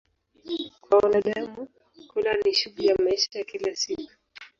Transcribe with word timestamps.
Kwa 0.81 0.97
wanadamu, 0.97 1.67
kula 2.07 2.33
ni 2.37 2.53
shughuli 2.53 2.87
ya 2.87 2.95
maisha 2.97 3.39
ya 3.39 3.45
kila 3.45 3.75
siku. 3.75 4.11